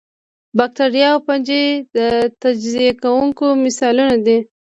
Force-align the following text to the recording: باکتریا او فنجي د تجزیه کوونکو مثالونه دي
باکتریا 0.57 1.07
او 1.13 1.19
فنجي 1.25 1.63
د 1.95 1.97
تجزیه 2.41 2.91
کوونکو 3.03 3.45
مثالونه 3.63 4.15
دي 4.25 4.37